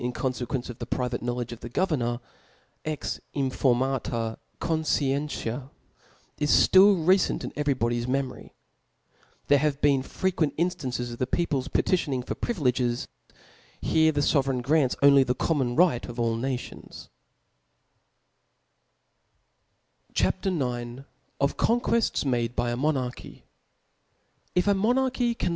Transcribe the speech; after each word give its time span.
in 0.01 0.11
confeauence 0.11 0.69
of 0.71 0.79
the 0.79 0.85
private 0.87 1.21
knowledge 1.21 1.51
of 1.51 1.59
the 1.59 1.69
governor, 1.69 2.19
ex 2.83 3.19
informntk 3.35 4.35
co^cientia; 4.59 5.69
h 6.39 6.49
ftill 6.49 7.05
r^ceAt 7.05 7.41
irt 7.45 7.51
every 7.55 7.75
bodyS 7.75 8.07
memory. 8.07 8.51
There 9.45 9.59
have 9.59 9.79
been 9.79 10.01
frequent 10.01 10.57
inftances 10.57 11.11
of 11.13 11.19
the 11.19 11.27
peopfeS 11.27 11.67
petitioning 11.71 12.23
for 12.23 12.33
privileges: 12.33 13.07
here 13.79 14.11
the 14.11 14.21
fovereign 14.23 14.63
grants 14.63 14.95
only 15.03 15.23
the 15.23 15.35
common 15.35 15.75
righ* 15.75 16.05
of 16.09 16.19
all 16.19 16.35
nations 16.35 17.09
OfQon^ti^s 20.15 20.25
mad^ 21.39 22.55
^4 22.57 22.75
Menard's/ 22.75 23.43
"f 24.55 24.67
F 24.67 24.67
a 24.67 24.73
mjcffnaftcljy 24.73 25.37
c^n 25.37 25.49